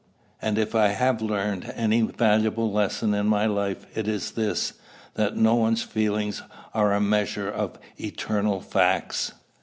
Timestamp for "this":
4.31-4.73